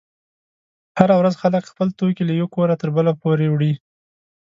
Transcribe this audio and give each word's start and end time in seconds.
هره 0.99 1.15
ورځ 1.17 1.33
خلک 1.43 1.63
خپل 1.71 1.87
توکي 1.99 2.23
له 2.25 2.33
یوه 2.39 2.51
کوره 2.55 2.75
تر 2.81 2.89
بله 2.97 3.11
پورې 3.21 3.47
وړي. 3.49 3.73